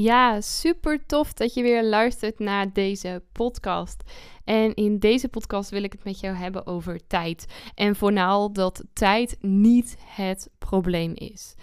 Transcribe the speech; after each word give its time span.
Ja, 0.00 0.40
super 0.40 1.06
tof 1.06 1.32
dat 1.32 1.54
je 1.54 1.62
weer 1.62 1.84
luistert 1.84 2.38
naar 2.38 2.72
deze 2.72 3.22
podcast. 3.32 4.02
En 4.44 4.74
in 4.74 4.98
deze 4.98 5.28
podcast 5.28 5.70
wil 5.70 5.82
ik 5.82 5.92
het 5.92 6.04
met 6.04 6.20
jou 6.20 6.36
hebben 6.36 6.66
over 6.66 7.06
tijd. 7.06 7.46
En 7.74 7.96
vooral 7.96 8.52
dat 8.52 8.84
tijd 8.92 9.36
niet 9.40 9.96
het 10.04 10.50
probleem 10.58 11.12
is. 11.14 11.54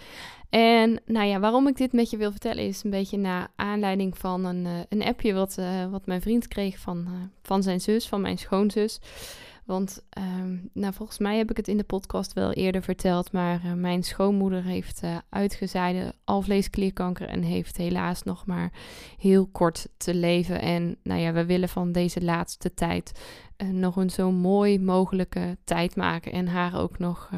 En 0.50 1.00
nou 1.06 1.26
ja, 1.26 1.40
waarom 1.40 1.68
ik 1.68 1.76
dit 1.76 1.92
met 1.92 2.10
je 2.10 2.16
wil 2.16 2.30
vertellen 2.30 2.64
is 2.64 2.84
een 2.84 2.90
beetje 2.90 3.18
naar 3.18 3.48
aanleiding 3.56 4.18
van 4.18 4.44
een, 4.44 4.64
uh, 4.64 4.72
een 4.88 5.02
appje 5.02 5.32
wat, 5.32 5.56
uh, 5.58 5.86
wat 5.90 6.06
mijn 6.06 6.22
vriend 6.22 6.48
kreeg 6.48 6.78
van, 6.78 7.04
uh, 7.08 7.12
van 7.42 7.62
zijn 7.62 7.80
zus, 7.80 8.08
van 8.08 8.20
mijn 8.20 8.38
schoonzus. 8.38 9.00
Want 9.66 10.02
um, 10.18 10.70
nou, 10.72 10.92
volgens 10.92 11.18
mij 11.18 11.36
heb 11.36 11.50
ik 11.50 11.56
het 11.56 11.68
in 11.68 11.76
de 11.76 11.84
podcast 11.84 12.32
wel 12.32 12.52
eerder 12.52 12.82
verteld, 12.82 13.32
maar 13.32 13.64
uh, 13.64 13.72
mijn 13.72 14.02
schoonmoeder 14.02 14.62
heeft 14.62 15.02
uh, 15.04 15.16
uitgezaaide 15.28 16.14
alvleesklierkanker 16.24 17.28
en 17.28 17.42
heeft 17.42 17.76
helaas 17.76 18.22
nog 18.22 18.46
maar 18.46 18.72
heel 19.18 19.46
kort 19.46 19.88
te 19.96 20.14
leven. 20.14 20.60
En 20.60 20.96
nou 21.02 21.20
ja, 21.20 21.32
we 21.32 21.44
willen 21.44 21.68
van 21.68 21.92
deze 21.92 22.22
laatste 22.22 22.74
tijd 22.74 23.20
uh, 23.56 23.68
nog 23.68 23.96
een 23.96 24.10
zo 24.10 24.30
mooi 24.30 24.80
mogelijke 24.80 25.56
tijd 25.64 25.96
maken 25.96 26.32
en 26.32 26.46
haar 26.46 26.80
ook 26.80 26.98
nog 26.98 27.30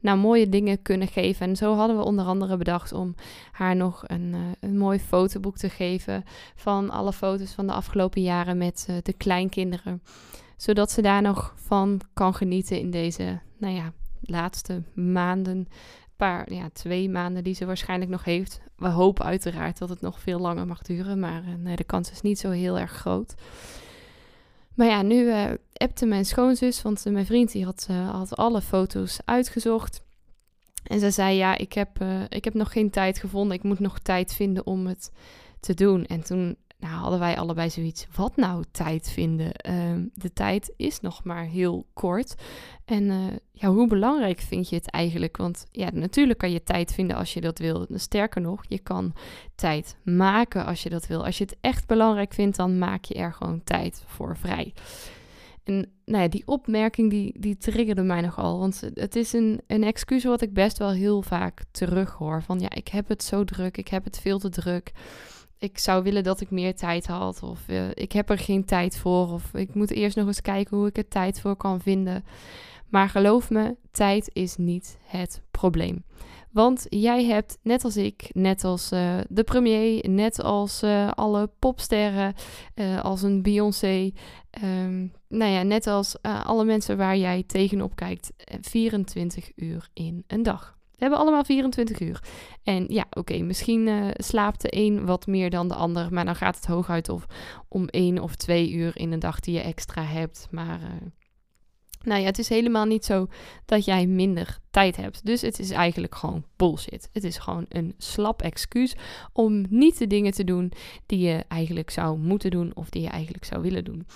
nou, 0.00 0.18
mooie 0.18 0.48
dingen 0.48 0.82
kunnen 0.82 1.08
geven. 1.08 1.46
En 1.46 1.56
zo 1.56 1.74
hadden 1.74 1.96
we 1.96 2.04
onder 2.04 2.24
andere 2.24 2.56
bedacht 2.56 2.92
om 2.92 3.14
haar 3.52 3.76
nog 3.76 4.02
een, 4.06 4.34
een 4.60 4.78
mooi 4.78 4.98
fotoboek 4.98 5.56
te 5.56 5.68
geven 5.68 6.24
van 6.54 6.90
alle 6.90 7.12
foto's 7.12 7.52
van 7.52 7.66
de 7.66 7.72
afgelopen 7.72 8.22
jaren 8.22 8.58
met 8.58 8.88
de 9.02 9.12
kleinkinderen 9.12 10.02
zodat 10.60 10.90
ze 10.90 11.02
daar 11.02 11.22
nog 11.22 11.52
van 11.56 12.00
kan 12.12 12.34
genieten 12.34 12.78
in 12.78 12.90
deze, 12.90 13.40
nou 13.58 13.74
ja, 13.74 13.92
laatste 14.20 14.82
maanden. 14.94 15.68
Paar, 16.16 16.52
ja, 16.52 16.68
twee 16.72 17.10
maanden 17.10 17.44
die 17.44 17.54
ze 17.54 17.64
waarschijnlijk 17.64 18.10
nog 18.10 18.24
heeft. 18.24 18.60
We 18.76 18.88
hopen 18.88 19.24
uiteraard 19.24 19.78
dat 19.78 19.88
het 19.88 20.00
nog 20.00 20.20
veel 20.20 20.38
langer 20.38 20.66
mag 20.66 20.82
duren, 20.82 21.18
maar 21.18 21.42
uh, 21.42 21.54
nee, 21.54 21.76
de 21.76 21.84
kans 21.84 22.10
is 22.10 22.20
niet 22.20 22.38
zo 22.38 22.50
heel 22.50 22.78
erg 22.78 22.90
groot. 22.90 23.34
Maar 24.74 24.86
ja, 24.86 25.02
nu 25.02 25.24
uh, 25.24 25.44
appte 25.72 26.06
mijn 26.06 26.24
schoonzus, 26.24 26.82
want 26.82 27.06
uh, 27.06 27.12
mijn 27.12 27.26
vriend 27.26 27.52
die 27.52 27.64
had, 27.64 27.88
had 28.10 28.36
alle 28.36 28.60
foto's 28.60 29.18
uitgezocht. 29.24 30.02
En 30.82 31.00
ze 31.00 31.10
zei, 31.10 31.36
ja, 31.36 31.56
ik 31.56 31.72
heb, 31.72 32.04
ik 32.28 32.44
heb 32.44 32.54
nog 32.54 32.72
geen 32.72 32.90
tijd 32.90 33.18
gevonden. 33.18 33.56
Ik 33.56 33.62
moet 33.62 33.78
nog 33.78 33.98
tijd 33.98 34.34
vinden 34.34 34.66
om 34.66 34.86
het 34.86 35.12
te 35.60 35.74
doen. 35.74 36.06
En 36.06 36.22
toen 36.22 36.56
nou, 36.80 36.94
hadden 36.94 37.18
wij 37.18 37.36
allebei 37.36 37.70
zoiets. 37.70 38.06
Wat 38.16 38.36
nou 38.36 38.64
tijd 38.70 39.10
vinden? 39.10 39.52
Uh, 39.70 40.04
de 40.14 40.32
tijd 40.32 40.72
is 40.76 41.00
nog 41.00 41.24
maar 41.24 41.44
heel 41.44 41.86
kort. 41.92 42.34
En 42.84 43.02
uh, 43.02 43.26
ja, 43.52 43.68
hoe 43.68 43.86
belangrijk 43.86 44.40
vind 44.40 44.68
je 44.68 44.76
het 44.76 44.90
eigenlijk? 44.90 45.36
Want 45.36 45.66
ja, 45.70 45.90
natuurlijk 45.92 46.38
kan 46.38 46.50
je 46.50 46.62
tijd 46.62 46.94
vinden 46.94 47.16
als 47.16 47.34
je 47.34 47.40
dat 47.40 47.58
wil. 47.58 47.86
Sterker 47.94 48.40
nog, 48.40 48.64
je 48.68 48.78
kan 48.78 49.14
tijd 49.54 49.96
maken 50.04 50.66
als 50.66 50.82
je 50.82 50.90
dat 50.90 51.06
wil. 51.06 51.24
Als 51.24 51.38
je 51.38 51.44
het 51.44 51.56
echt 51.60 51.86
belangrijk 51.86 52.34
vindt, 52.34 52.56
dan 52.56 52.78
maak 52.78 53.04
je 53.04 53.14
er 53.14 53.32
gewoon 53.32 53.64
tijd 53.64 54.02
voor 54.06 54.36
vrij. 54.36 54.74
En 55.64 55.92
nou 56.04 56.22
ja, 56.22 56.28
die 56.28 56.46
opmerking 56.46 57.10
die, 57.10 57.40
die 57.40 57.56
triggerde 57.56 58.02
mij 58.02 58.20
nogal. 58.20 58.58
Want 58.58 58.90
het 58.94 59.16
is 59.16 59.32
een, 59.32 59.60
een 59.66 59.84
excuus 59.84 60.24
wat 60.24 60.40
ik 60.40 60.52
best 60.52 60.78
wel 60.78 60.90
heel 60.90 61.22
vaak 61.22 61.62
terughoor. 61.70 62.42
Van 62.42 62.60
ja, 62.60 62.70
ik 62.70 62.88
heb 62.88 63.08
het 63.08 63.22
zo 63.22 63.44
druk, 63.44 63.76
ik 63.76 63.88
heb 63.88 64.04
het 64.04 64.20
veel 64.20 64.38
te 64.38 64.48
druk 64.48 64.92
ik 65.60 65.78
zou 65.78 66.02
willen 66.02 66.22
dat 66.22 66.40
ik 66.40 66.50
meer 66.50 66.74
tijd 66.74 67.06
had. 67.06 67.42
Of 67.42 67.68
uh, 67.68 67.88
ik 67.94 68.12
heb 68.12 68.30
er 68.30 68.38
geen 68.38 68.64
tijd 68.64 68.96
voor. 68.96 69.32
Of 69.32 69.54
ik 69.54 69.74
moet 69.74 69.90
eerst 69.90 70.16
nog 70.16 70.26
eens 70.26 70.40
kijken 70.40 70.76
hoe 70.76 70.86
ik 70.86 70.96
er 70.96 71.08
tijd 71.08 71.40
voor 71.40 71.56
kan 71.56 71.80
vinden. 71.80 72.24
Maar 72.88 73.08
geloof 73.08 73.50
me, 73.50 73.76
tijd 73.90 74.30
is 74.32 74.56
niet 74.56 74.98
het 75.02 75.42
probleem. 75.50 76.04
Want 76.50 76.86
jij 76.88 77.24
hebt, 77.24 77.58
net 77.62 77.84
als 77.84 77.96
ik, 77.96 78.30
net 78.32 78.64
als 78.64 78.92
uh, 78.92 79.18
de 79.28 79.44
premier, 79.44 80.08
net 80.08 80.42
als 80.42 80.82
uh, 80.82 81.10
alle 81.10 81.50
popsterren, 81.58 82.34
als 83.02 83.22
een 83.22 83.42
Beyoncé, 83.42 84.12
um, 84.64 85.12
nou 85.28 85.50
ja, 85.50 85.62
net 85.62 85.86
als 85.86 86.22
alle 86.22 86.64
mensen 86.64 86.96
waar 86.96 87.16
jij 87.16 87.42
tegenop 87.46 87.96
kijkt, 87.96 88.32
24 88.60 89.52
uur 89.56 89.88
in 89.92 90.24
een 90.26 90.42
dag. 90.42 90.78
We 91.00 91.06
hebben 91.06 91.18
allemaal 91.18 91.44
24 91.44 92.00
uur. 92.00 92.22
En 92.62 92.84
ja, 92.88 93.06
oké, 93.10 93.38
misschien 93.38 93.86
uh, 93.86 94.06
slaapt 94.12 94.60
de 94.60 94.68
een 94.70 95.06
wat 95.06 95.26
meer 95.26 95.50
dan 95.50 95.68
de 95.68 95.74
ander. 95.74 96.12
Maar 96.12 96.24
dan 96.24 96.36
gaat 96.36 96.56
het 96.56 96.66
hooguit 96.66 97.08
of, 97.08 97.26
om 97.68 97.86
één 97.86 98.18
of 98.18 98.34
twee 98.36 98.72
uur 98.72 98.96
in 98.96 99.12
een 99.12 99.18
dag 99.18 99.40
die 99.40 99.54
je 99.54 99.60
extra 99.60 100.02
hebt. 100.02 100.48
Maar 100.50 100.80
uh, 100.80 100.86
nou 102.02 102.20
ja, 102.20 102.26
het 102.26 102.38
is 102.38 102.48
helemaal 102.48 102.84
niet 102.84 103.04
zo 103.04 103.26
dat 103.64 103.84
jij 103.84 104.06
minder 104.06 104.58
tijd 104.70 104.96
hebt. 104.96 105.26
Dus 105.26 105.40
het 105.40 105.58
is 105.58 105.70
eigenlijk 105.70 106.14
gewoon 106.14 106.44
bullshit. 106.56 107.08
Het 107.12 107.24
is 107.24 107.38
gewoon 107.38 107.66
een 107.68 107.94
slap 107.98 108.42
excuus 108.42 108.96
om 109.32 109.64
niet 109.68 109.98
de 109.98 110.06
dingen 110.06 110.32
te 110.32 110.44
doen 110.44 110.72
die 111.06 111.18
je 111.18 111.44
eigenlijk 111.48 111.90
zou 111.90 112.18
moeten 112.18 112.50
doen 112.50 112.72
of 112.74 112.90
die 112.90 113.02
je 113.02 113.08
eigenlijk 113.08 113.44
zou 113.44 113.62
willen 113.62 113.84
doen. 113.84 114.06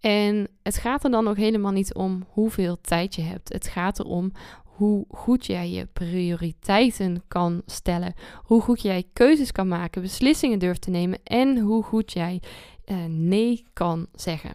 En 0.00 0.48
het 0.62 0.76
gaat 0.76 1.04
er 1.04 1.10
dan 1.10 1.28
ook 1.28 1.36
helemaal 1.36 1.72
niet 1.72 1.94
om 1.94 2.24
hoeveel 2.28 2.80
tijd 2.80 3.14
je 3.14 3.22
hebt. 3.22 3.52
Het 3.52 3.68
gaat 3.68 3.98
erom 3.98 4.32
hoe 4.76 5.04
goed 5.08 5.46
jij 5.46 5.70
je 5.70 5.86
prioriteiten 5.86 7.22
kan 7.28 7.62
stellen, 7.66 8.14
hoe 8.42 8.60
goed 8.60 8.82
jij 8.82 9.04
keuzes 9.12 9.52
kan 9.52 9.68
maken, 9.68 10.02
beslissingen 10.02 10.58
durft 10.58 10.80
te 10.80 10.90
nemen 10.90 11.18
en 11.24 11.58
hoe 11.58 11.82
goed 11.82 12.12
jij 12.12 12.42
uh, 12.86 12.96
nee 13.08 13.64
kan 13.72 14.06
zeggen. 14.14 14.54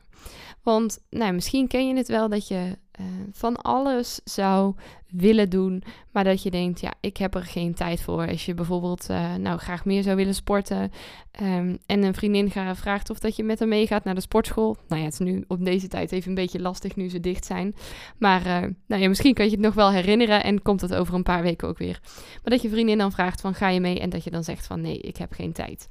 Want 0.63 0.99
nou, 1.09 1.33
misschien 1.33 1.67
ken 1.67 1.87
je 1.87 1.95
het 1.95 2.07
wel 2.07 2.29
dat 2.29 2.47
je 2.47 2.77
uh, 2.99 3.05
van 3.31 3.55
alles 3.55 4.19
zou 4.23 4.75
willen 5.09 5.49
doen, 5.49 5.83
maar 6.11 6.23
dat 6.23 6.43
je 6.43 6.51
denkt, 6.51 6.79
ja, 6.79 6.93
ik 6.99 7.17
heb 7.17 7.35
er 7.35 7.43
geen 7.43 7.73
tijd 7.73 8.01
voor. 8.01 8.27
Als 8.27 8.45
je 8.45 8.53
bijvoorbeeld 8.53 9.07
uh, 9.09 9.35
nou 9.35 9.57
graag 9.57 9.85
meer 9.85 10.03
zou 10.03 10.15
willen 10.15 10.35
sporten 10.35 10.91
um, 11.41 11.77
en 11.85 12.03
een 12.03 12.13
vriendin 12.13 12.51
vraagt 12.51 13.09
of 13.09 13.19
dat 13.19 13.35
je 13.35 13.43
met 13.43 13.59
haar 13.59 13.67
meegaat 13.67 14.03
naar 14.03 14.15
de 14.15 14.21
sportschool. 14.21 14.77
Nou 14.87 14.99
ja, 15.01 15.07
het 15.07 15.13
is 15.13 15.19
nu 15.19 15.43
op 15.47 15.65
deze 15.65 15.87
tijd 15.87 16.11
even 16.11 16.29
een 16.29 16.35
beetje 16.35 16.61
lastig 16.61 16.95
nu 16.95 17.09
ze 17.09 17.19
dicht 17.19 17.45
zijn. 17.45 17.75
Maar 18.17 18.45
uh, 18.45 18.69
nou 18.87 19.01
ja, 19.01 19.07
misschien 19.07 19.33
kan 19.33 19.45
je 19.45 19.51
het 19.51 19.59
nog 19.59 19.73
wel 19.73 19.91
herinneren 19.91 20.43
en 20.43 20.61
komt 20.61 20.81
het 20.81 20.95
over 20.95 21.13
een 21.13 21.23
paar 21.23 21.41
weken 21.41 21.67
ook 21.67 21.77
weer. 21.77 21.99
Maar 22.43 22.51
dat 22.51 22.61
je 22.61 22.69
vriendin 22.69 22.97
dan 22.97 23.11
vraagt 23.11 23.41
van 23.41 23.53
ga 23.53 23.69
je 23.69 23.79
mee 23.79 23.99
en 23.99 24.09
dat 24.09 24.23
je 24.23 24.31
dan 24.31 24.43
zegt 24.43 24.65
van 24.65 24.81
nee, 24.81 24.99
ik 24.99 25.17
heb 25.17 25.31
geen 25.31 25.51
tijd. 25.51 25.87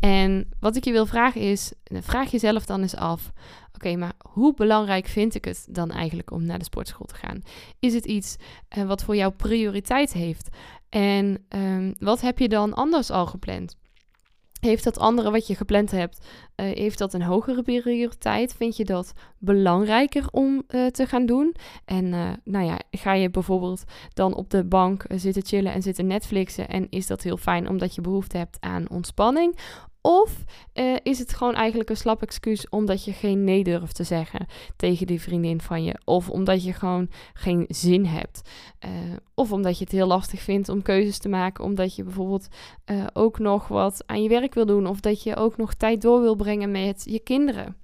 En 0.00 0.48
wat 0.60 0.76
ik 0.76 0.84
je 0.84 0.92
wil 0.92 1.06
vragen 1.06 1.40
is, 1.40 1.72
vraag 1.84 2.30
jezelf 2.30 2.66
dan 2.66 2.80
eens 2.80 2.96
af: 2.96 3.32
oké, 3.74 3.96
maar 3.96 4.12
hoe 4.18 4.54
belangrijk 4.54 5.06
vind 5.06 5.34
ik 5.34 5.44
het 5.44 5.66
dan 5.70 5.90
eigenlijk 5.90 6.30
om 6.30 6.44
naar 6.44 6.58
de 6.58 6.64
sportschool 6.64 7.06
te 7.06 7.14
gaan? 7.14 7.42
Is 7.78 7.94
het 7.94 8.04
iets 8.04 8.36
uh, 8.78 8.86
wat 8.86 9.04
voor 9.04 9.16
jou 9.16 9.32
prioriteit 9.32 10.12
heeft? 10.12 10.48
En 10.88 11.44
um, 11.48 11.94
wat 11.98 12.20
heb 12.20 12.38
je 12.38 12.48
dan 12.48 12.74
anders 12.74 13.10
al 13.10 13.26
gepland? 13.26 13.76
Heeft 14.60 14.84
dat 14.84 14.98
andere 14.98 15.30
wat 15.30 15.46
je 15.46 15.54
gepland 15.54 15.90
hebt, 15.90 16.18
uh, 16.56 16.66
heeft 16.66 16.98
dat 16.98 17.14
een 17.14 17.22
hogere 17.22 17.62
prioriteit? 17.62 18.54
Vind 18.54 18.76
je 18.76 18.84
dat 18.84 19.12
belangrijker 19.38 20.28
om 20.30 20.62
uh, 20.68 20.86
te 20.86 21.06
gaan 21.06 21.26
doen? 21.26 21.54
En 21.84 22.04
uh, 22.04 22.30
nou 22.44 22.64
ja, 22.64 22.78
ga 22.90 23.12
je 23.12 23.30
bijvoorbeeld 23.30 23.84
dan 24.14 24.34
op 24.34 24.50
de 24.50 24.64
bank 24.64 25.04
zitten 25.14 25.44
chillen 25.46 25.72
en 25.72 25.82
zitten 25.82 26.06
Netflixen 26.06 26.68
en 26.68 26.86
is 26.90 27.06
dat 27.06 27.22
heel 27.22 27.36
fijn 27.36 27.68
omdat 27.68 27.94
je 27.94 28.00
behoefte 28.00 28.36
hebt 28.36 28.56
aan 28.60 28.90
ontspanning? 28.90 29.58
Of 30.00 30.44
uh, 30.74 30.96
is 31.02 31.18
het 31.18 31.34
gewoon 31.34 31.54
eigenlijk 31.54 31.90
een 31.90 31.96
slap 31.96 32.22
excuus 32.22 32.68
omdat 32.68 33.04
je 33.04 33.12
geen 33.12 33.44
nee 33.44 33.64
durft 33.64 33.94
te 33.94 34.04
zeggen 34.04 34.46
tegen 34.76 35.06
die 35.06 35.20
vriendin 35.20 35.60
van 35.60 35.84
je? 35.84 36.00
Of 36.04 36.30
omdat 36.30 36.64
je 36.64 36.72
gewoon 36.72 37.08
geen 37.32 37.64
zin 37.68 38.04
hebt? 38.04 38.50
Uh, 38.84 38.90
of 39.34 39.52
omdat 39.52 39.78
je 39.78 39.84
het 39.84 39.92
heel 39.92 40.06
lastig 40.06 40.40
vindt 40.40 40.68
om 40.68 40.82
keuzes 40.82 41.18
te 41.18 41.28
maken, 41.28 41.64
omdat 41.64 41.96
je 41.96 42.02
bijvoorbeeld 42.02 42.48
uh, 42.86 43.06
ook 43.12 43.38
nog 43.38 43.68
wat 43.68 44.02
aan 44.06 44.22
je 44.22 44.28
werk 44.28 44.54
wil 44.54 44.66
doen, 44.66 44.86
of 44.86 45.00
dat 45.00 45.22
je 45.22 45.36
ook 45.36 45.56
nog 45.56 45.74
tijd 45.74 46.02
door 46.02 46.20
wil 46.20 46.34
brengen 46.34 46.70
met 46.70 47.02
je 47.04 47.18
kinderen. 47.18 47.76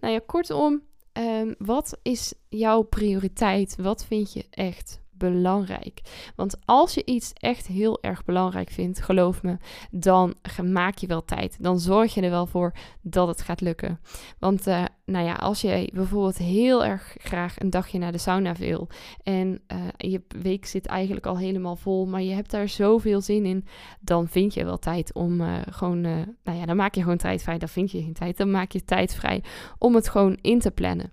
Nou 0.00 0.12
ja, 0.12 0.20
kortom, 0.26 0.82
um, 1.12 1.54
wat 1.58 1.98
is 2.02 2.34
jouw 2.48 2.82
prioriteit? 2.82 3.76
Wat 3.76 4.04
vind 4.04 4.32
je 4.32 4.44
echt 4.50 5.00
belangrijk. 5.20 6.00
Want 6.36 6.56
als 6.64 6.94
je 6.94 7.04
iets 7.04 7.32
echt 7.32 7.66
heel 7.66 8.02
erg 8.02 8.24
belangrijk 8.24 8.70
vindt, 8.70 9.02
geloof 9.02 9.42
me, 9.42 9.56
dan 9.90 10.34
maak 10.64 10.98
je 10.98 11.06
wel 11.06 11.24
tijd. 11.24 11.56
Dan 11.62 11.80
zorg 11.80 12.14
je 12.14 12.20
er 12.20 12.30
wel 12.30 12.46
voor 12.46 12.72
dat 13.00 13.28
het 13.28 13.42
gaat 13.42 13.60
lukken. 13.60 14.00
Want 14.38 14.66
uh, 14.66 14.84
nou 15.04 15.24
ja, 15.24 15.34
als 15.34 15.60
je 15.60 15.90
bijvoorbeeld 15.92 16.38
heel 16.38 16.84
erg 16.84 17.16
graag 17.18 17.60
een 17.60 17.70
dagje 17.70 17.98
naar 17.98 18.12
de 18.12 18.18
sauna 18.18 18.54
wil 18.54 18.88
en 19.22 19.60
uh, 19.72 19.78
je 19.96 20.22
week 20.42 20.66
zit 20.66 20.86
eigenlijk 20.86 21.26
al 21.26 21.38
helemaal 21.38 21.76
vol, 21.76 22.06
maar 22.06 22.22
je 22.22 22.34
hebt 22.34 22.50
daar 22.50 22.68
zoveel 22.68 23.20
zin 23.20 23.44
in, 23.44 23.66
dan 24.00 24.28
vind 24.28 24.54
je 24.54 24.64
wel 24.64 24.78
tijd 24.78 25.14
om 25.14 25.40
uh, 25.40 25.56
gewoon, 25.70 26.00
nou 26.00 26.58
ja, 26.58 26.66
dan 26.66 26.76
maak 26.76 26.94
je 26.94 27.02
gewoon 27.02 27.16
tijd 27.16 27.42
vrij. 27.42 27.58
Dan 27.58 27.68
vind 27.68 27.90
je 27.90 28.02
geen 28.02 28.12
tijd, 28.12 28.36
dan 28.36 28.50
maak 28.50 28.72
je 28.72 28.84
tijd 28.84 29.14
vrij 29.14 29.42
om 29.78 29.94
het 29.94 30.08
gewoon 30.08 30.38
in 30.40 30.58
te 30.58 30.70
plannen. 30.70 31.10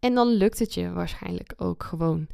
En 0.00 0.14
dan 0.14 0.28
lukt 0.28 0.58
het 0.58 0.74
je 0.74 0.92
waarschijnlijk 0.92 1.54
ook 1.56 1.82
gewoon. 1.82 2.26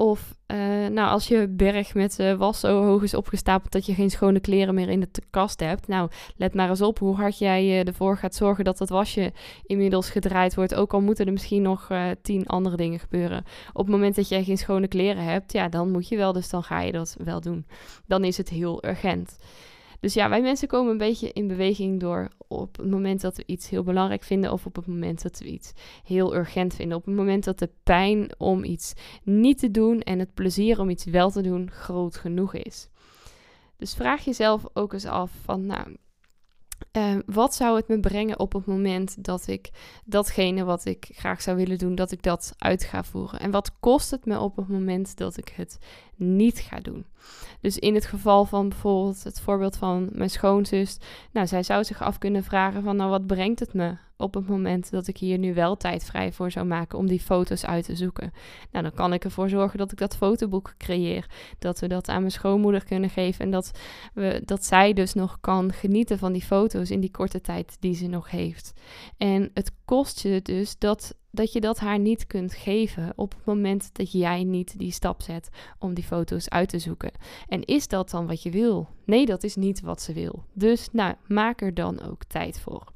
Of 0.00 0.34
uh, 0.46 0.56
nou, 0.86 1.10
als 1.10 1.28
je 1.28 1.48
berg 1.48 1.94
met 1.94 2.18
uh, 2.18 2.34
was 2.34 2.60
zo 2.60 2.84
hoog 2.84 3.02
is 3.02 3.14
opgestapeld 3.14 3.72
dat 3.72 3.86
je 3.86 3.94
geen 3.94 4.10
schone 4.10 4.40
kleren 4.40 4.74
meer 4.74 4.88
in 4.88 5.00
de 5.00 5.08
kast 5.30 5.60
hebt. 5.60 5.88
Nou, 5.88 6.10
let 6.36 6.54
maar 6.54 6.68
eens 6.68 6.80
op 6.80 6.98
hoe 6.98 7.16
hard 7.16 7.38
jij 7.38 7.64
uh, 7.64 7.86
ervoor 7.86 8.16
gaat 8.16 8.34
zorgen 8.34 8.64
dat 8.64 8.78
dat 8.78 8.88
wasje 8.88 9.32
inmiddels 9.66 10.10
gedraaid 10.10 10.54
wordt. 10.54 10.74
Ook 10.74 10.92
al 10.92 11.00
moeten 11.00 11.26
er 11.26 11.32
misschien 11.32 11.62
nog 11.62 11.88
tien 12.22 12.46
andere 12.46 12.76
dingen 12.76 12.98
gebeuren. 12.98 13.44
Op 13.72 13.86
het 13.86 13.94
moment 13.94 14.14
dat 14.16 14.28
jij 14.28 14.44
geen 14.44 14.58
schone 14.58 14.88
kleren 14.88 15.24
hebt, 15.24 15.52
ja, 15.52 15.68
dan 15.68 15.90
moet 15.90 16.08
je 16.08 16.16
wel. 16.16 16.32
Dus 16.32 16.50
dan 16.50 16.62
ga 16.62 16.80
je 16.80 16.92
dat 16.92 17.16
wel 17.24 17.40
doen. 17.40 17.66
Dan 18.06 18.24
is 18.24 18.36
het 18.36 18.48
heel 18.48 18.84
urgent. 18.86 19.36
Dus 20.00 20.14
ja, 20.14 20.28
wij 20.28 20.42
mensen 20.42 20.68
komen 20.68 20.92
een 20.92 20.98
beetje 20.98 21.32
in 21.32 21.46
beweging 21.46 22.00
door 22.00 22.28
op 22.48 22.76
het 22.76 22.90
moment 22.90 23.20
dat 23.20 23.36
we 23.36 23.42
iets 23.46 23.68
heel 23.68 23.82
belangrijk 23.82 24.22
vinden 24.22 24.52
of 24.52 24.66
op 24.66 24.76
het 24.76 24.86
moment 24.86 25.22
dat 25.22 25.38
we 25.38 25.44
iets 25.44 25.72
heel 26.04 26.34
urgent 26.34 26.74
vinden. 26.74 26.96
Op 26.96 27.04
het 27.04 27.14
moment 27.14 27.44
dat 27.44 27.58
de 27.58 27.70
pijn 27.82 28.30
om 28.38 28.64
iets 28.64 28.92
niet 29.22 29.58
te 29.58 29.70
doen 29.70 30.00
en 30.00 30.18
het 30.18 30.34
plezier 30.34 30.80
om 30.80 30.90
iets 30.90 31.04
wel 31.04 31.30
te 31.30 31.42
doen 31.42 31.70
groot 31.70 32.16
genoeg 32.16 32.54
is. 32.54 32.88
Dus 33.76 33.94
vraag 33.94 34.24
jezelf 34.24 34.64
ook 34.72 34.92
eens 34.92 35.04
af 35.04 35.32
van, 35.44 35.66
nou, 35.66 35.96
uh, 36.92 37.14
wat 37.26 37.54
zou 37.54 37.76
het 37.76 37.88
me 37.88 38.00
brengen 38.00 38.38
op 38.38 38.52
het 38.52 38.66
moment 38.66 39.24
dat 39.24 39.46
ik 39.46 39.70
datgene 40.04 40.64
wat 40.64 40.84
ik 40.84 41.08
graag 41.12 41.42
zou 41.42 41.56
willen 41.56 41.78
doen, 41.78 41.94
dat 41.94 42.10
ik 42.10 42.22
dat 42.22 42.54
uit 42.58 42.84
ga 42.84 43.04
voeren? 43.04 43.40
En 43.40 43.50
wat 43.50 43.78
kost 43.80 44.10
het 44.10 44.24
me 44.24 44.40
op 44.40 44.56
het 44.56 44.68
moment 44.68 45.16
dat 45.16 45.36
ik 45.36 45.48
het 45.48 45.78
niet 46.16 46.58
ga 46.58 46.80
doen? 46.80 47.06
Dus 47.60 47.78
in 47.78 47.94
het 47.94 48.06
geval 48.06 48.44
van 48.44 48.68
bijvoorbeeld 48.68 49.24
het 49.24 49.40
voorbeeld 49.40 49.76
van 49.76 50.08
mijn 50.12 50.30
schoonzus, 50.30 50.98
nou, 51.32 51.46
zij 51.46 51.62
zou 51.62 51.84
zich 51.84 52.02
af 52.02 52.18
kunnen 52.18 52.44
vragen 52.44 52.82
van, 52.82 52.96
nou, 52.96 53.10
wat 53.10 53.26
brengt 53.26 53.60
het 53.60 53.74
me 53.74 53.96
op 54.20 54.34
het 54.34 54.48
moment 54.48 54.90
dat 54.90 55.06
ik 55.06 55.16
hier 55.16 55.38
nu 55.38 55.54
wel 55.54 55.76
tijd 55.76 56.04
vrij 56.04 56.32
voor 56.32 56.50
zou 56.50 56.66
maken 56.66 56.98
om 56.98 57.06
die 57.06 57.20
foto's 57.20 57.64
uit 57.64 57.84
te 57.84 57.96
zoeken. 57.96 58.32
Nou, 58.70 58.84
dan 58.84 58.94
kan 58.94 59.12
ik 59.12 59.24
ervoor 59.24 59.48
zorgen 59.48 59.78
dat 59.78 59.92
ik 59.92 59.98
dat 59.98 60.16
fotoboek 60.16 60.74
creëer. 60.78 61.26
Dat 61.58 61.80
we 61.80 61.88
dat 61.88 62.08
aan 62.08 62.20
mijn 62.20 62.32
schoonmoeder 62.32 62.84
kunnen 62.84 63.10
geven. 63.10 63.44
En 63.44 63.50
dat, 63.50 63.70
we, 64.14 64.42
dat 64.44 64.64
zij 64.64 64.92
dus 64.92 65.14
nog 65.14 65.38
kan 65.40 65.72
genieten 65.72 66.18
van 66.18 66.32
die 66.32 66.42
foto's 66.42 66.90
in 66.90 67.00
die 67.00 67.10
korte 67.10 67.40
tijd 67.40 67.76
die 67.80 67.94
ze 67.94 68.06
nog 68.06 68.30
heeft. 68.30 68.72
En 69.16 69.50
het 69.54 69.72
kost 69.84 70.20
je 70.22 70.40
dus 70.42 70.78
dat, 70.78 71.14
dat 71.30 71.52
je 71.52 71.60
dat 71.60 71.78
haar 71.78 71.98
niet 71.98 72.26
kunt 72.26 72.54
geven 72.54 73.12
op 73.16 73.34
het 73.34 73.44
moment 73.44 73.90
dat 73.92 74.12
jij 74.12 74.44
niet 74.44 74.78
die 74.78 74.92
stap 74.92 75.22
zet 75.22 75.48
om 75.78 75.94
die 75.94 76.04
foto's 76.04 76.48
uit 76.48 76.68
te 76.68 76.78
zoeken. 76.78 77.12
En 77.48 77.64
is 77.64 77.88
dat 77.88 78.10
dan 78.10 78.26
wat 78.26 78.42
je 78.42 78.50
wil? 78.50 78.88
Nee, 79.04 79.26
dat 79.26 79.42
is 79.42 79.56
niet 79.56 79.80
wat 79.80 80.02
ze 80.02 80.12
wil. 80.12 80.44
Dus 80.52 80.88
nou, 80.92 81.14
maak 81.26 81.60
er 81.60 81.74
dan 81.74 82.02
ook 82.02 82.24
tijd 82.24 82.60
voor. 82.60 82.92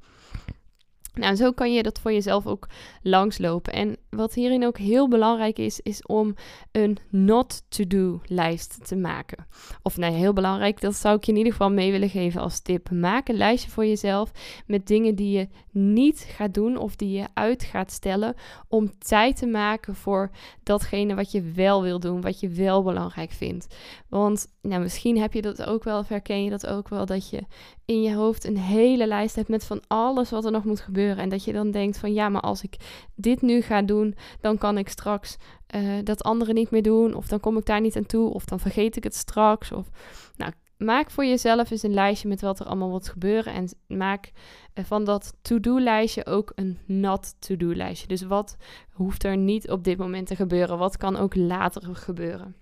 Nou, 1.14 1.34
zo 1.34 1.52
kan 1.52 1.72
je 1.72 1.82
dat 1.82 2.00
voor 2.00 2.12
jezelf 2.12 2.46
ook 2.46 2.68
langslopen. 3.02 3.72
En 3.72 3.96
wat 4.10 4.34
hierin 4.34 4.66
ook 4.66 4.78
heel 4.78 5.08
belangrijk 5.08 5.58
is, 5.58 5.80
is 5.80 6.02
om 6.02 6.34
een 6.72 6.98
not-to-do 7.10 8.20
lijst 8.26 8.86
te 8.86 8.96
maken. 8.96 9.46
Of 9.82 9.96
nee, 9.96 10.10
heel 10.10 10.32
belangrijk, 10.32 10.80
dat 10.80 10.94
zou 10.94 11.16
ik 11.16 11.24
je 11.24 11.32
in 11.32 11.38
ieder 11.38 11.52
geval 11.52 11.70
mee 11.70 11.90
willen 11.90 12.08
geven 12.08 12.40
als 12.40 12.60
tip. 12.60 12.90
Maak 12.90 13.28
een 13.28 13.36
lijstje 13.36 13.70
voor 13.70 13.86
jezelf 13.86 14.30
met 14.66 14.86
dingen 14.86 15.14
die 15.14 15.38
je 15.38 15.48
niet 15.70 16.26
gaat 16.36 16.54
doen 16.54 16.76
of 16.76 16.96
die 16.96 17.18
je 17.18 17.26
uit 17.34 17.62
gaat 17.62 17.92
stellen 17.92 18.34
om 18.68 18.98
tijd 18.98 19.36
te 19.36 19.46
maken 19.46 19.94
voor 19.94 20.30
datgene 20.62 21.14
wat 21.14 21.32
je 21.32 21.42
wel 21.42 21.82
wil 21.82 22.00
doen, 22.00 22.20
wat 22.20 22.40
je 22.40 22.48
wel 22.48 22.82
belangrijk 22.82 23.30
vindt. 23.30 23.76
Want 24.08 24.46
nou, 24.62 24.82
misschien 24.82 25.18
heb 25.18 25.32
je 25.32 25.42
dat 25.42 25.62
ook 25.62 25.84
wel, 25.84 25.98
of 25.98 26.08
herken 26.08 26.44
je 26.44 26.50
dat 26.50 26.66
ook 26.66 26.88
wel, 26.88 27.06
dat 27.06 27.30
je 27.30 27.42
in 27.84 28.02
je 28.02 28.14
hoofd 28.14 28.44
een 28.44 28.58
hele 28.58 29.06
lijst 29.06 29.36
hebt 29.36 29.48
met 29.48 29.64
van 29.64 29.82
alles 29.86 30.30
wat 30.30 30.44
er 30.44 30.50
nog 30.50 30.64
moet 30.64 30.80
gebeuren. 30.80 31.16
En 31.16 31.28
dat 31.28 31.44
je 31.44 31.52
dan 31.52 31.70
denkt 31.70 31.98
van 31.98 32.12
ja, 32.12 32.28
maar 32.28 32.40
als 32.40 32.62
ik 32.62 32.76
dit 33.14 33.42
nu 33.42 33.60
ga 33.60 33.82
doen, 33.82 34.14
dan 34.40 34.58
kan 34.58 34.78
ik 34.78 34.88
straks 34.88 35.36
uh, 35.74 35.98
dat 36.04 36.22
andere 36.22 36.52
niet 36.52 36.70
meer 36.70 36.82
doen. 36.82 37.14
Of 37.14 37.26
dan 37.26 37.40
kom 37.40 37.56
ik 37.56 37.66
daar 37.66 37.80
niet 37.80 37.96
aan 37.96 38.06
toe. 38.06 38.30
Of 38.34 38.44
dan 38.44 38.60
vergeet 38.60 38.96
ik 38.96 39.04
het 39.04 39.14
straks. 39.14 39.72
Of 39.72 39.88
nou, 40.36 40.52
maak 40.76 41.10
voor 41.10 41.24
jezelf 41.24 41.70
eens 41.70 41.82
een 41.82 41.94
lijstje 41.94 42.28
met 42.28 42.40
wat 42.40 42.60
er 42.60 42.66
allemaal 42.66 42.88
moet 42.90 43.08
gebeuren. 43.08 43.52
En 43.52 43.68
maak 43.86 44.32
eh, 44.72 44.84
van 44.84 45.04
dat 45.04 45.34
to-do-lijstje 45.42 46.26
ook 46.26 46.52
een 46.54 46.78
not 46.86 47.34
to-do-lijstje. 47.38 48.06
Dus 48.06 48.22
wat 48.22 48.56
hoeft 48.90 49.24
er 49.24 49.36
niet 49.36 49.70
op 49.70 49.84
dit 49.84 49.98
moment 49.98 50.26
te 50.26 50.36
gebeuren? 50.36 50.78
Wat 50.78 50.96
kan 50.96 51.16
ook 51.16 51.34
later 51.34 51.96
gebeuren? 51.96 52.56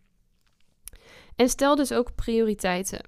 En 1.36 1.48
stel 1.48 1.76
dus 1.76 1.92
ook 1.92 2.14
prioriteiten. 2.14 3.00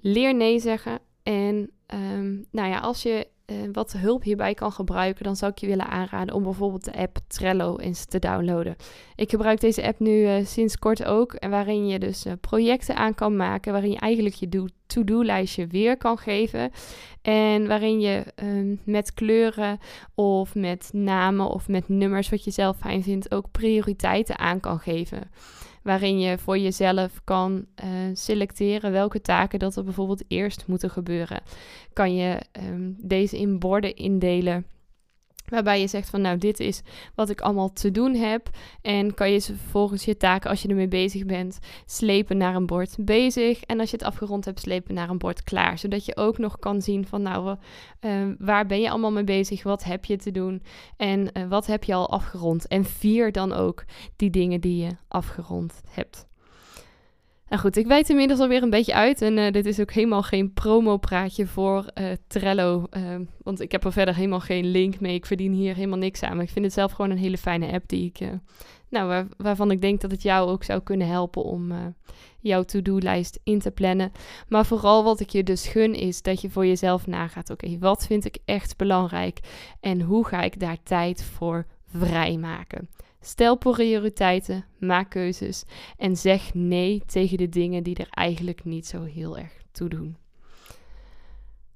Leer 0.00 0.34
nee 0.34 0.58
zeggen. 0.58 1.00
En 1.22 1.70
um, 1.94 2.46
nou 2.50 2.68
ja, 2.68 2.78
als 2.78 3.02
je 3.02 3.26
uh, 3.46 3.56
wat 3.72 3.92
hulp 3.92 4.22
hierbij 4.22 4.54
kan 4.54 4.72
gebruiken, 4.72 5.24
dan 5.24 5.36
zou 5.36 5.52
ik 5.52 5.58
je 5.58 5.66
willen 5.66 5.88
aanraden 5.88 6.34
om 6.34 6.42
bijvoorbeeld 6.42 6.84
de 6.84 6.96
app 6.96 7.18
Trello 7.26 7.78
eens 7.78 8.04
te 8.04 8.18
downloaden. 8.18 8.76
Ik 9.14 9.30
gebruik 9.30 9.60
deze 9.60 9.86
app 9.86 9.98
nu 9.98 10.22
uh, 10.22 10.44
sinds 10.44 10.78
kort 10.78 11.04
ook, 11.04 11.32
en 11.32 11.50
waarin 11.50 11.86
je 11.86 11.98
dus 11.98 12.26
uh, 12.26 12.32
projecten 12.40 12.96
aan 12.96 13.14
kan 13.14 13.36
maken, 13.36 13.72
waarin 13.72 13.90
je 13.90 13.98
eigenlijk 13.98 14.34
je 14.34 14.68
to-do-lijstje 14.86 15.66
weer 15.66 15.96
kan 15.96 16.18
geven. 16.18 16.70
En 17.22 17.66
waarin 17.66 18.00
je 18.00 18.24
um, 18.42 18.80
met 18.84 19.14
kleuren 19.14 19.78
of 20.14 20.54
met 20.54 20.90
namen 20.92 21.46
of 21.46 21.68
met 21.68 21.88
nummers, 21.88 22.28
wat 22.28 22.44
je 22.44 22.50
zelf 22.50 22.76
fijn 22.76 23.02
vindt, 23.02 23.34
ook 23.34 23.50
prioriteiten 23.50 24.38
aan 24.38 24.60
kan 24.60 24.78
geven 24.78 25.30
waarin 25.82 26.20
je 26.20 26.38
voor 26.38 26.58
jezelf 26.58 27.20
kan 27.24 27.64
uh, 27.84 27.90
selecteren 28.12 28.92
welke 28.92 29.20
taken 29.20 29.58
dat 29.58 29.76
er 29.76 29.84
bijvoorbeeld 29.84 30.24
eerst 30.28 30.66
moeten 30.66 30.90
gebeuren. 30.90 31.42
Kan 31.92 32.14
je 32.14 32.40
um, 32.68 32.96
deze 32.98 33.38
in 33.38 33.58
borden 33.58 33.96
indelen 33.96 34.66
Waarbij 35.52 35.80
je 35.80 35.86
zegt 35.86 36.10
van 36.10 36.20
nou, 36.20 36.38
dit 36.38 36.60
is 36.60 36.82
wat 37.14 37.30
ik 37.30 37.40
allemaal 37.40 37.72
te 37.72 37.90
doen 37.90 38.14
heb. 38.14 38.50
En 38.82 39.14
kan 39.14 39.30
je 39.30 39.40
vervolgens 39.40 40.04
je 40.04 40.16
taken, 40.16 40.50
als 40.50 40.62
je 40.62 40.68
ermee 40.68 40.88
bezig 40.88 41.26
bent, 41.26 41.58
slepen 41.86 42.36
naar 42.36 42.54
een 42.54 42.66
bord 42.66 42.96
bezig. 43.00 43.62
En 43.62 43.80
als 43.80 43.90
je 43.90 43.96
het 43.96 44.06
afgerond 44.06 44.44
hebt, 44.44 44.60
slepen 44.60 44.94
naar 44.94 45.10
een 45.10 45.18
bord 45.18 45.42
klaar. 45.42 45.78
Zodat 45.78 46.04
je 46.04 46.16
ook 46.16 46.38
nog 46.38 46.58
kan 46.58 46.82
zien 46.82 47.06
van 47.06 47.22
nou, 47.22 47.56
uh, 48.00 48.34
waar 48.38 48.66
ben 48.66 48.80
je 48.80 48.90
allemaal 48.90 49.12
mee 49.12 49.24
bezig? 49.24 49.62
Wat 49.62 49.84
heb 49.84 50.04
je 50.04 50.16
te 50.16 50.30
doen? 50.30 50.62
En 50.96 51.30
uh, 51.32 51.48
wat 51.48 51.66
heb 51.66 51.84
je 51.84 51.94
al 51.94 52.10
afgerond? 52.10 52.66
En 52.66 52.84
vier 52.84 53.32
dan 53.32 53.52
ook 53.52 53.84
die 54.16 54.30
dingen 54.30 54.60
die 54.60 54.84
je 54.84 54.90
afgerond 55.08 55.80
hebt. 55.88 56.30
Nou 57.52 57.64
goed, 57.64 57.76
ik 57.76 57.86
weet 57.86 58.08
inmiddels 58.08 58.40
alweer 58.40 58.62
een 58.62 58.70
beetje 58.70 58.94
uit. 58.94 59.22
En 59.22 59.38
uh, 59.38 59.50
dit 59.50 59.66
is 59.66 59.80
ook 59.80 59.92
helemaal 59.92 60.22
geen 60.22 60.52
promo-praatje 60.52 61.46
voor 61.46 61.90
uh, 61.94 62.06
Trello. 62.26 62.86
Uh, 62.96 63.02
want 63.42 63.60
ik 63.60 63.72
heb 63.72 63.84
er 63.84 63.92
verder 63.92 64.14
helemaal 64.14 64.40
geen 64.40 64.66
link 64.66 65.00
mee. 65.00 65.14
Ik 65.14 65.26
verdien 65.26 65.52
hier 65.52 65.74
helemaal 65.74 65.98
niks 65.98 66.22
aan. 66.22 66.34
Maar 66.34 66.44
ik 66.44 66.50
vind 66.50 66.64
het 66.64 66.74
zelf 66.74 66.92
gewoon 66.92 67.10
een 67.10 67.18
hele 67.18 67.38
fijne 67.38 67.72
app 67.72 67.88
die 67.88 68.12
ik. 68.14 68.28
nou, 68.88 69.08
waar, 69.08 69.26
waarvan 69.36 69.70
ik 69.70 69.80
denk 69.80 70.00
dat 70.00 70.10
het 70.10 70.22
jou 70.22 70.50
ook 70.50 70.64
zou 70.64 70.80
kunnen 70.80 71.06
helpen 71.06 71.42
om 71.42 71.94
jouw 72.40 72.62
to-do-lijst 72.62 73.40
in 73.44 73.58
te 73.58 73.70
plannen. 73.70 74.12
Maar 74.48 74.66
vooral 74.66 75.04
wat 75.04 75.20
ik 75.20 75.30
je 75.30 75.42
dus 75.42 75.66
gun 75.66 75.94
is 75.94 76.22
dat 76.22 76.40
je 76.40 76.50
voor 76.50 76.66
jezelf 76.66 77.06
nagaat. 77.06 77.50
Oké, 77.50 77.78
wat 77.78 78.06
vind 78.06 78.24
ik 78.24 78.38
echt 78.44 78.76
belangrijk? 78.76 79.40
En 79.80 80.00
hoe 80.00 80.26
ga 80.26 80.42
ik 80.42 80.60
daar 80.60 80.82
tijd 80.82 81.24
voor 81.24 81.66
vrijmaken? 81.86 82.88
Stel 83.24 83.56
prioriteiten, 83.56 84.64
maak 84.78 85.10
keuzes 85.10 85.64
en 85.96 86.16
zeg 86.16 86.54
nee 86.54 87.02
tegen 87.06 87.38
de 87.38 87.48
dingen 87.48 87.82
die 87.82 87.96
er 87.96 88.08
eigenlijk 88.10 88.64
niet 88.64 88.86
zo 88.86 89.02
heel 89.02 89.38
erg 89.38 89.62
toe 89.72 89.88
doen. 89.88 90.16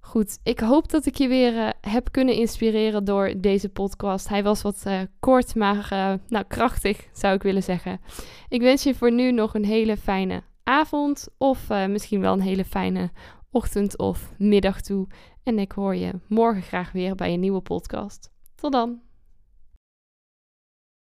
Goed, 0.00 0.38
ik 0.42 0.60
hoop 0.60 0.90
dat 0.90 1.06
ik 1.06 1.14
je 1.14 1.28
weer 1.28 1.54
uh, 1.54 1.68
heb 1.80 2.12
kunnen 2.12 2.34
inspireren 2.34 3.04
door 3.04 3.34
deze 3.36 3.68
podcast. 3.68 4.28
Hij 4.28 4.42
was 4.42 4.62
wat 4.62 4.82
uh, 4.86 5.00
kort, 5.20 5.54
maar 5.54 5.88
uh, 5.92 6.14
nou, 6.28 6.44
krachtig 6.48 7.08
zou 7.12 7.34
ik 7.34 7.42
willen 7.42 7.62
zeggen. 7.62 8.00
Ik 8.48 8.60
wens 8.60 8.82
je 8.82 8.94
voor 8.94 9.12
nu 9.12 9.32
nog 9.32 9.54
een 9.54 9.64
hele 9.64 9.96
fijne 9.96 10.42
avond 10.62 11.28
of 11.38 11.68
misschien 11.68 12.20
wel 12.20 12.32
een 12.32 12.40
hele 12.40 12.64
fijne 12.64 13.10
ochtend 13.50 13.98
of 13.98 14.32
middag 14.38 14.80
toe. 14.80 15.06
En 15.42 15.58
ik 15.58 15.72
hoor 15.72 15.94
je 15.94 16.12
morgen 16.28 16.62
graag 16.62 16.92
weer 16.92 17.14
bij 17.14 17.32
een 17.32 17.40
nieuwe 17.40 17.60
podcast. 17.60 18.30
Tot 18.54 18.72
dan! 18.72 19.05